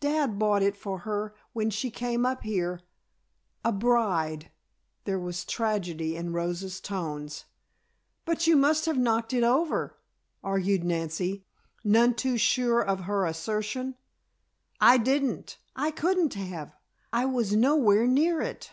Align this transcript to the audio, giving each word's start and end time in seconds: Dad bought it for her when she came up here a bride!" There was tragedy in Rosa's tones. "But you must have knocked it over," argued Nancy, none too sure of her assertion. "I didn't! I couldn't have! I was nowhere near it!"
Dad 0.00 0.36
bought 0.36 0.62
it 0.64 0.74
for 0.76 0.98
her 0.98 1.32
when 1.52 1.70
she 1.70 1.92
came 1.92 2.26
up 2.26 2.42
here 2.42 2.80
a 3.64 3.70
bride!" 3.70 4.50
There 5.04 5.16
was 5.20 5.44
tragedy 5.44 6.16
in 6.16 6.32
Rosa's 6.32 6.80
tones. 6.80 7.44
"But 8.24 8.48
you 8.48 8.56
must 8.56 8.86
have 8.86 8.98
knocked 8.98 9.32
it 9.32 9.44
over," 9.44 9.96
argued 10.42 10.82
Nancy, 10.82 11.46
none 11.84 12.14
too 12.14 12.36
sure 12.36 12.80
of 12.82 13.02
her 13.02 13.26
assertion. 13.26 13.94
"I 14.80 14.98
didn't! 14.98 15.60
I 15.76 15.92
couldn't 15.92 16.34
have! 16.34 16.74
I 17.12 17.26
was 17.26 17.54
nowhere 17.54 18.08
near 18.08 18.40
it!" 18.40 18.72